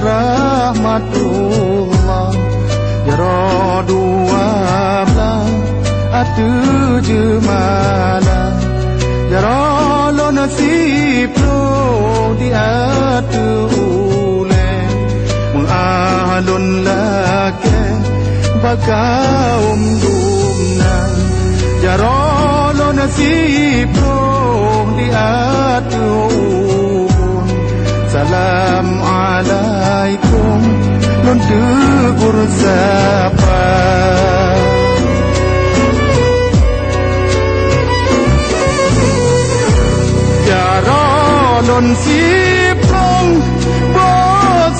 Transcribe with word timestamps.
warahmatullah 0.00 2.32
Ya 3.04 3.84
dua 3.84 4.48
belah 5.04 5.44
Atu 6.10 6.50
jemala. 7.06 8.50
Ya 9.30 10.10
lo 10.10 10.34
nasib 10.34 11.30
lo 11.38 12.34
di 12.34 12.50
atu 12.50 13.46
ule. 14.42 14.70
Mengalun 15.54 16.82
lake 16.82 17.78
Bagaum 18.60 19.99
Lon 31.30 31.38
tegur 31.46 32.38
sapa 32.58 33.62
Jara 40.48 41.06
lon 41.68 41.86
sipong 42.02 43.30
Bo 43.94 44.10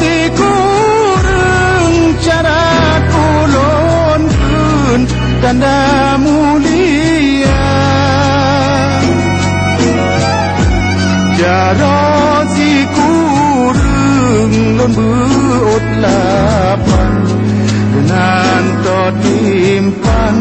si 0.00 0.14
kureng 0.40 1.96
Cara 2.24 2.64
kulon 3.12 4.22
kun 4.40 5.00
Tanda 5.44 6.16
mulia 6.16 7.60
Jara 11.36 11.96
si 12.00 12.07
Lon 14.48 14.92
buot 14.96 15.84
lapan 16.00 17.12
Dengan 17.92 18.62
to 18.80 19.00
timpan 19.20 20.36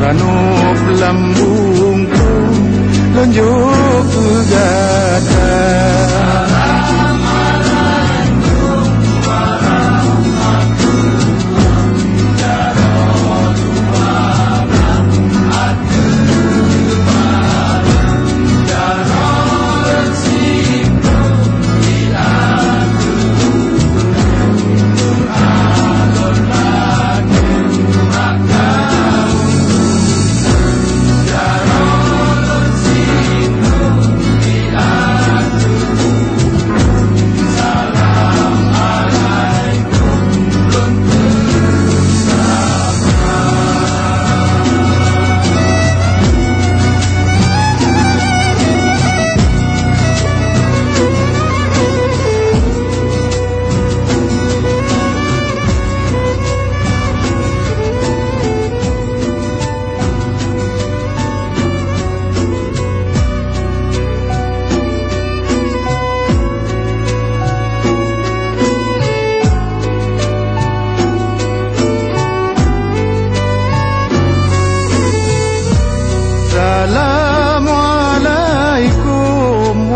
Ranop 0.00 0.80
lambung 0.96 2.00
Lon 3.10 3.28
juk 3.36 4.04
kegadah 4.16 5.49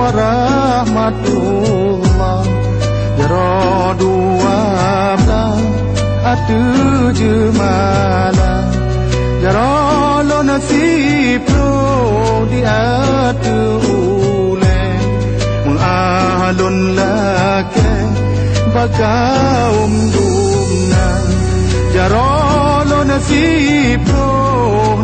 Warahmatullah. 0.05 2.45
Ya 3.17 3.49
dua 3.97 4.61
belah 5.17 5.57
Atu 6.29 6.61
jemala. 7.17 8.69
Ya 9.41 9.49
lo 10.29 10.45
nasib 10.45 11.41
lo 11.57 12.45
di 12.53 12.61
atu 12.61 13.81
ule. 14.53 14.85
Mengalun 15.65 17.01
lake 17.01 17.89
Bagaum 18.77 19.93
dumna 20.13 21.09
Ya 21.97 22.13
lo 22.13 23.01
nasib 23.09 24.05
lo 24.05 24.29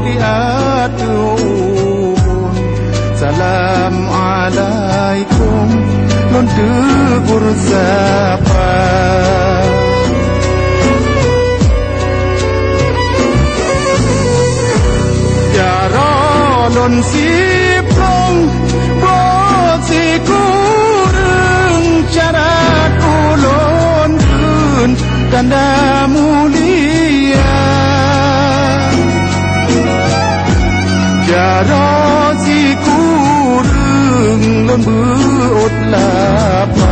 di 0.05 0.21
atu 0.21 1.40
Lon 6.41 6.49
tegur 6.57 7.45
sapa 7.69 8.73
Ya 15.53 15.77
lon 16.73 16.95
siplong 17.13 18.39
Bo 19.05 19.21
si 19.85 20.05
kureng. 20.25 22.09
Cara 22.09 22.57
kulon 23.05 24.11
kun 24.25 24.91
Tanda 25.29 25.69
mulia 26.09 27.53
Jara 31.29 31.93
si 32.41 32.61
kureng 32.81 34.45
lon 34.65 34.81
buot 34.89 35.77
lapan 35.93 36.20
Dengan 36.61 36.90